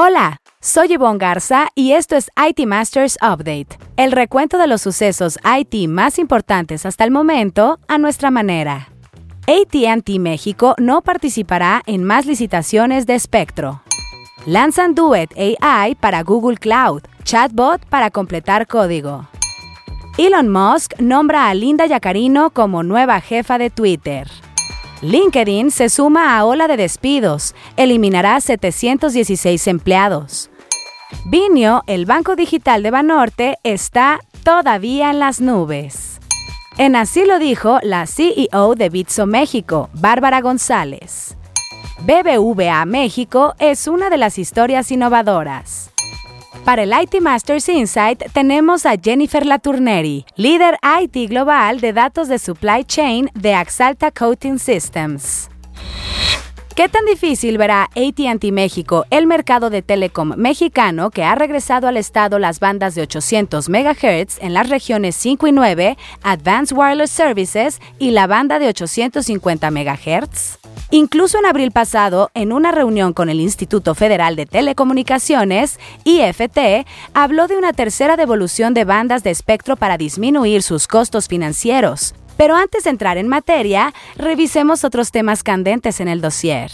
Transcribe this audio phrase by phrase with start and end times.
[0.00, 5.40] Hola, soy Yvonne Garza y esto es IT Masters Update, el recuento de los sucesos
[5.44, 8.90] IT más importantes hasta el momento a nuestra manera.
[9.48, 13.82] ATT México no participará en más licitaciones de espectro.
[14.46, 19.26] Lanzan Duet AI para Google Cloud, chatbot para completar código.
[20.16, 24.28] Elon Musk nombra a Linda Yacarino como nueva jefa de Twitter.
[25.00, 30.50] LinkedIn se suma a ola de despidos, eliminará 716 empleados.
[31.24, 36.18] Vinio, el banco digital de Banorte, está todavía en las nubes.
[36.78, 41.36] En así lo dijo la CEO de Bitso México, Bárbara González.
[42.00, 45.87] BBVA México es una de las historias innovadoras.
[46.68, 52.38] Para el IT Masters Insight tenemos a Jennifer Laturneri, líder IT global de datos de
[52.38, 55.48] supply chain de Axalta Coating Systems.
[56.78, 61.96] ¿Qué tan difícil verá ATT México el mercado de telecom mexicano que ha regresado al
[61.96, 67.80] Estado las bandas de 800 MHz en las regiones 5 y 9, Advanced Wireless Services
[67.98, 70.58] y la banda de 850 MHz?
[70.92, 77.48] Incluso en abril pasado, en una reunión con el Instituto Federal de Telecomunicaciones, IFT, habló
[77.48, 82.14] de una tercera devolución de bandas de espectro para disminuir sus costos financieros.
[82.38, 86.70] Pero antes de entrar en materia, revisemos otros temas candentes en el dossier.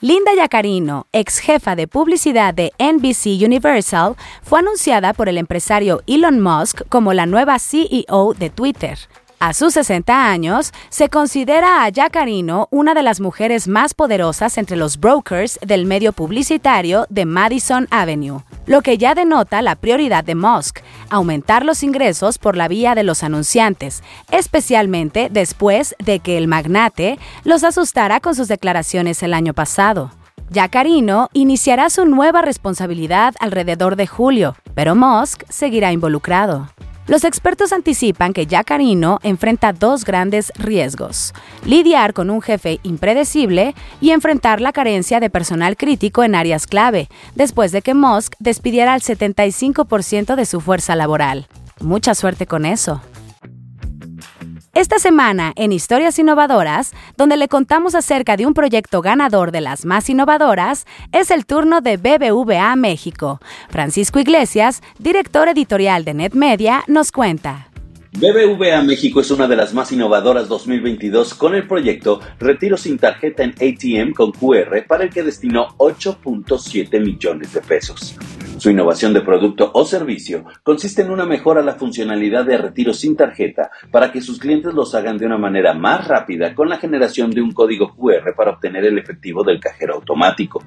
[0.00, 6.40] Linda Yacarino, ex jefa de publicidad de NBC Universal, fue anunciada por el empresario Elon
[6.40, 8.98] Musk como la nueva CEO de Twitter.
[9.44, 14.78] A sus 60 años, se considera a Yacarino una de las mujeres más poderosas entre
[14.78, 20.34] los brokers del medio publicitario de Madison Avenue, lo que ya denota la prioridad de
[20.34, 20.78] Musk,
[21.10, 27.18] aumentar los ingresos por la vía de los anunciantes, especialmente después de que el magnate
[27.44, 30.10] los asustara con sus declaraciones el año pasado.
[30.48, 36.70] Yacarino iniciará su nueva responsabilidad alrededor de julio, pero Musk seguirá involucrado.
[37.06, 41.34] Los expertos anticipan que Yacarino enfrenta dos grandes riesgos,
[41.66, 47.10] lidiar con un jefe impredecible y enfrentar la carencia de personal crítico en áreas clave,
[47.34, 51.46] después de que Musk despidiera al 75% de su fuerza laboral.
[51.78, 53.02] Mucha suerte con eso.
[54.74, 59.84] Esta semana, en Historias Innovadoras, donde le contamos acerca de un proyecto ganador de las
[59.84, 63.40] más innovadoras, es el turno de BBVA México.
[63.68, 67.68] Francisco Iglesias, director editorial de NetMedia, nos cuenta.
[68.18, 73.44] BBVA México es una de las más innovadoras 2022 con el proyecto Retiro sin tarjeta
[73.44, 78.16] en ATM con QR para el que destinó 8.7 millones de pesos.
[78.64, 82.94] Su innovación de producto o servicio consiste en una mejora a la funcionalidad de retiro
[82.94, 86.78] sin tarjeta para que sus clientes los hagan de una manera más rápida con la
[86.78, 90.62] generación de un código QR para obtener el efectivo del cajero automático.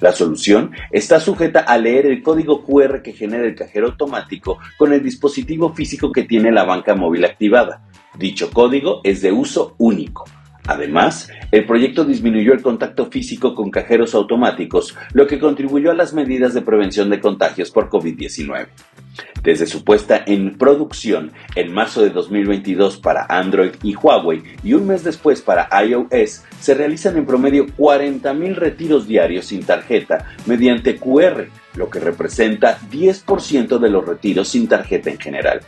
[0.00, 4.92] La solución está sujeta a leer el código QR que genera el cajero automático con
[4.92, 7.80] el dispositivo físico que tiene la banca móvil activada.
[8.18, 10.24] Dicho código es de uso único.
[10.66, 16.12] Además, el proyecto disminuyó el contacto físico con cajeros automáticos, lo que contribuyó a las
[16.12, 18.66] medidas de prevención de contagios por COVID-19.
[19.42, 24.88] Desde su puesta en producción en marzo de 2022 para Android y Huawei y un
[24.88, 31.46] mes después para iOS, se realizan en promedio 40.000 retiros diarios sin tarjeta mediante QR,
[31.76, 35.60] lo que representa 10% de los retiros sin tarjeta en general.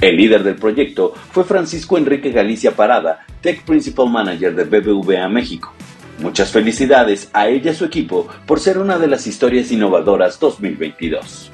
[0.00, 5.72] El líder del proyecto fue Francisco Enrique Galicia Parada, Tech Principal Manager de BBVA México.
[6.18, 11.50] Muchas felicidades a ella y su equipo por ser una de las historias innovadoras 2022.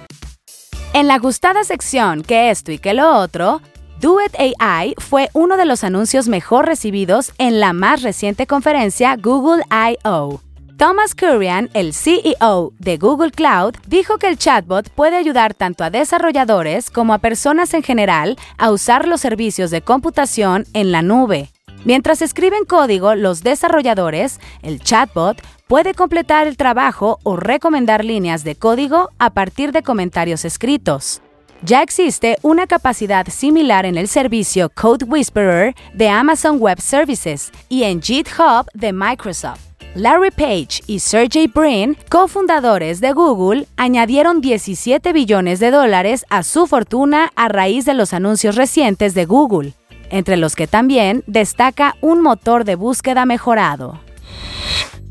[0.95, 3.61] En la gustada sección que esto y que lo otro,
[4.01, 9.63] Duet AI fue uno de los anuncios mejor recibidos en la más reciente conferencia Google
[9.71, 10.41] I.O.
[10.83, 15.91] Thomas Kurian, el CEO de Google Cloud, dijo que el chatbot puede ayudar tanto a
[15.91, 21.51] desarrolladores como a personas en general a usar los servicios de computación en la nube.
[21.85, 28.57] Mientras escriben código los desarrolladores, el chatbot puede completar el trabajo o recomendar líneas de
[28.57, 31.23] código a partir de comentarios escritos.
[31.63, 37.85] Ya existe una capacidad similar en el servicio Code Whisperer de Amazon Web Services y
[37.85, 39.72] en GitHub de Microsoft.
[39.95, 46.67] Larry Page y Sergey Brin, cofundadores de Google, añadieron 17 billones de dólares a su
[46.67, 49.75] fortuna a raíz de los anuncios recientes de Google,
[50.09, 54.01] entre los que también destaca un motor de búsqueda mejorado.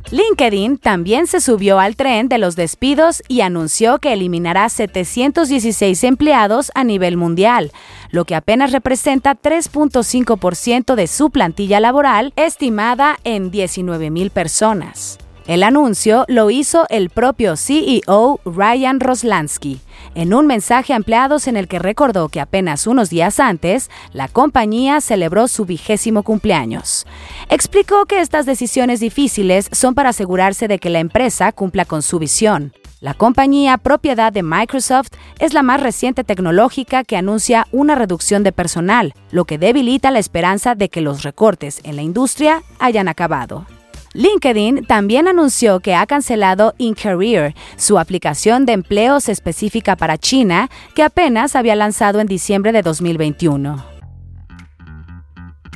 [0.10, 6.72] LinkedIn también se subió al tren de los despidos y anunció que eliminará 716 empleados
[6.76, 7.72] a nivel mundial,
[8.12, 15.18] lo que apenas representa 3.5% de su plantilla laboral, estimada en 19.000 personas.
[15.48, 19.82] El anuncio lo hizo el propio CEO Ryan Roslansky,
[20.14, 25.02] en un mensaje ampliado en el que recordó que apenas unos días antes, la compañía
[25.02, 27.08] celebró su vigésimo cumpleaños.
[27.50, 32.20] Explicó que estas decisiones difíciles son para asegurarse de que la empresa cumpla con su
[32.20, 32.74] visión.
[33.02, 35.08] La compañía propiedad de Microsoft
[35.40, 40.20] es la más reciente tecnológica que anuncia una reducción de personal, lo que debilita la
[40.20, 43.66] esperanza de que los recortes en la industria hayan acabado.
[44.14, 51.02] LinkedIn también anunció que ha cancelado InCareer, su aplicación de empleos específica para China, que
[51.02, 53.84] apenas había lanzado en diciembre de 2021.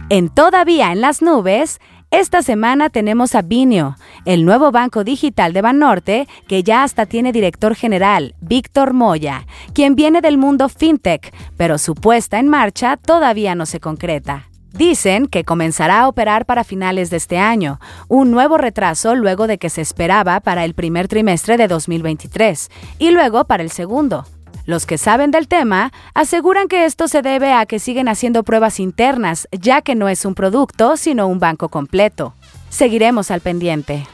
[0.10, 1.80] En Todavía en las nubes,
[2.19, 7.33] esta semana tenemos a Binio, el nuevo banco digital de Banorte, que ya hasta tiene
[7.33, 13.53] director general, Víctor Moya, quien viene del mundo fintech, pero su puesta en marcha todavía
[13.53, 14.47] no se concreta.
[14.71, 19.57] Dicen que comenzará a operar para finales de este año, un nuevo retraso luego de
[19.57, 24.25] que se esperaba para el primer trimestre de 2023 y luego para el segundo.
[24.65, 28.79] Los que saben del tema aseguran que esto se debe a que siguen haciendo pruebas
[28.79, 32.33] internas, ya que no es un producto, sino un banco completo.
[32.69, 34.07] Seguiremos al pendiente.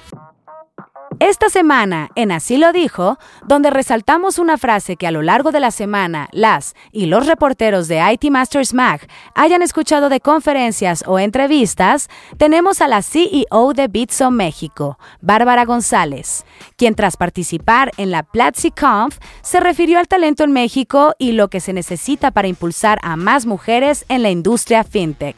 [1.21, 5.59] Esta semana, en Así lo dijo, donde resaltamos una frase que a lo largo de
[5.59, 11.19] la semana las y los reporteros de IT Masters Mag hayan escuchado de conferencias o
[11.19, 12.09] entrevistas,
[12.39, 16.43] tenemos a la CEO de Bitso México, Bárbara González,
[16.75, 21.49] quien tras participar en la Platzi Conf se refirió al talento en México y lo
[21.49, 25.35] que se necesita para impulsar a más mujeres en la industria fintech.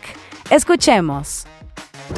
[0.49, 1.45] Escuchemos.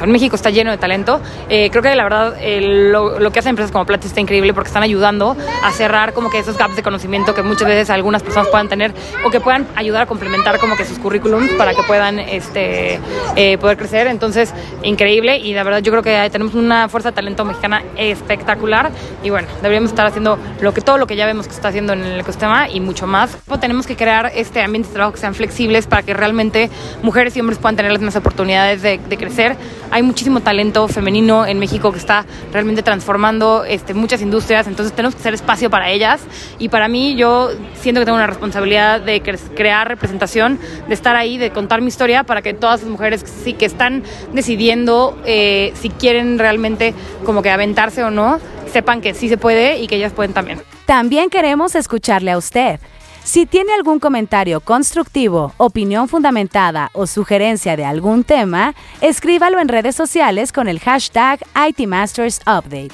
[0.02, 1.20] En México está lleno de talento.
[1.48, 4.82] Eh, creo que la verdad lo, que hacen empresas como Platzi está increíble porque están
[4.82, 8.68] ayudando a cerrar como que esos gaps de conocimiento que muchas veces algunas personas puedan
[8.68, 8.92] tener
[9.24, 13.00] o que puedan ayudar a complementar como que sus currículums para que puedan este,
[13.36, 14.06] eh, poder crecer.
[14.06, 14.52] Entonces,
[14.82, 18.90] increíble y la verdad yo creo que tenemos una fuerza de talento mexicana espectacular
[19.22, 21.94] y bueno, deberíamos estar haciendo lo que todo lo que ya vemos que está haciendo
[21.94, 23.36] en el ecosistema y mucho más.
[23.60, 26.70] Tenemos que crear este ambiente de trabajo que sean flexibles para que realmente
[27.02, 29.56] mujeres y hombres puedan tener las mismas oportunidades de, de crecer
[29.90, 35.14] hay muchísimo talento femenino en México que está realmente transformando este, muchas industrias, entonces tenemos
[35.14, 36.20] que hacer espacio para ellas.
[36.58, 37.50] Y para mí yo
[37.80, 39.22] siento que tengo una responsabilidad de
[39.54, 43.52] crear representación, de estar ahí, de contar mi historia para que todas las mujeres sí
[43.52, 44.02] que están
[44.32, 46.94] decidiendo eh, si quieren realmente
[47.24, 48.40] como que aventarse o no,
[48.72, 50.62] sepan que sí se puede y que ellas pueden también.
[50.86, 52.80] También queremos escucharle a usted.
[53.26, 59.96] Si tiene algún comentario constructivo, opinión fundamentada o sugerencia de algún tema, escríbalo en redes
[59.96, 62.92] sociales con el hashtag ITMastersUpdate.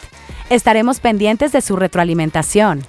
[0.49, 2.81] Estaremos pendientes de su retroalimentación.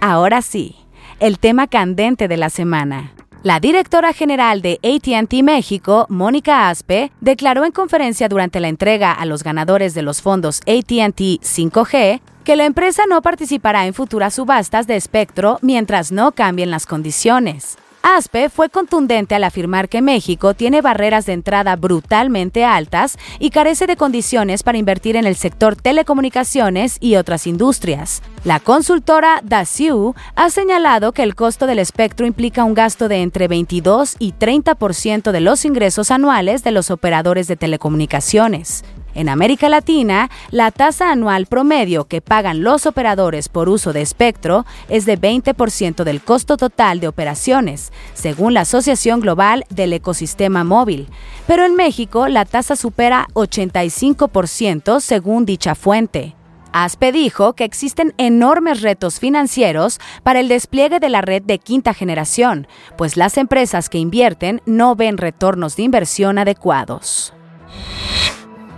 [0.00, 0.76] Ahora sí,
[1.20, 3.12] el tema candente de la semana.
[3.44, 9.26] La directora general de ATT México, Mónica Aspe, declaró en conferencia durante la entrega a
[9.26, 14.86] los ganadores de los fondos ATT 5G que la empresa no participará en futuras subastas
[14.86, 17.76] de espectro mientras no cambien las condiciones.
[18.06, 23.86] ASPE fue contundente al afirmar que México tiene barreras de entrada brutalmente altas y carece
[23.86, 28.22] de condiciones para invertir en el sector telecomunicaciones y otras industrias.
[28.44, 33.48] La consultora DASIU ha señalado que el costo del espectro implica un gasto de entre
[33.48, 38.84] 22 y 30% de los ingresos anuales de los operadores de telecomunicaciones.
[39.14, 44.66] En América Latina, la tasa anual promedio que pagan los operadores por uso de espectro
[44.88, 51.08] es de 20% del costo total de operaciones, según la Asociación Global del Ecosistema Móvil.
[51.46, 56.34] Pero en México la tasa supera 85% según dicha fuente.
[56.72, 61.94] ASPE dijo que existen enormes retos financieros para el despliegue de la red de quinta
[61.94, 62.66] generación,
[62.98, 67.32] pues las empresas que invierten no ven retornos de inversión adecuados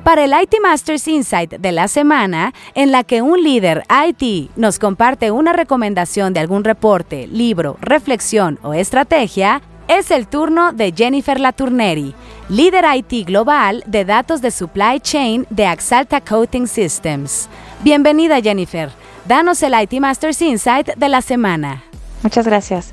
[0.07, 4.79] para el IT Masters Insight de la semana, en la que un líder IT nos
[4.79, 11.41] comparte una recomendación de algún reporte, libro, reflexión o estrategia, es el turno de Jennifer
[11.41, 12.15] Laturneri,
[12.49, 17.49] líder IT global de datos de supply chain de Axalta Coating Systems.
[17.83, 18.91] Bienvenida Jennifer,
[19.27, 21.83] danos el IT Masters Insight de la semana.
[22.23, 22.93] Muchas gracias.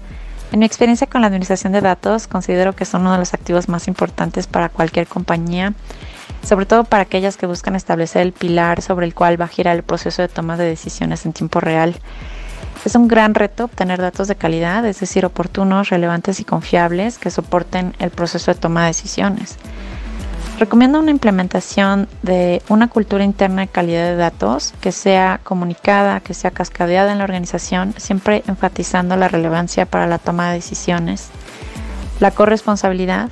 [0.52, 3.70] En mi experiencia con la administración de datos, considero que son uno de los activos
[3.70, 5.74] más importantes para cualquier compañía
[6.44, 9.76] sobre todo para aquellas que buscan establecer el pilar sobre el cual va a girar
[9.76, 11.96] el proceso de toma de decisiones en tiempo real.
[12.86, 17.32] Es un gran reto obtener datos de calidad, es decir, oportunos, relevantes y confiables que
[17.32, 19.58] soporten el proceso de toma de decisiones.
[20.60, 26.34] Recomiendo una implementación de una cultura interna de calidad de datos que sea comunicada, que
[26.34, 31.30] sea cascadeada en la organización, siempre enfatizando la relevancia para la toma de decisiones,
[32.20, 33.32] la corresponsabilidad,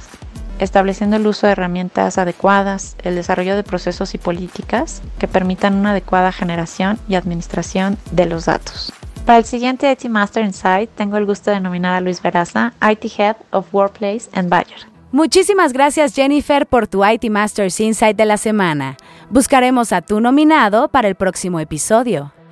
[0.62, 5.92] estableciendo el uso de herramientas adecuadas, el desarrollo de procesos y políticas que permitan una
[5.92, 8.94] adecuada generación y administración de los datos.
[9.26, 13.12] Para el siguiente IT Master Insight, tengo el gusto de nominar a Luis Veraza, IT
[13.18, 14.88] Head of Workplace en Bayer.
[15.12, 18.98] Muchísimas gracias Jennifer por tu IT Masters Insight de la semana.
[19.30, 22.32] Buscaremos a tu nominado para el próximo episodio.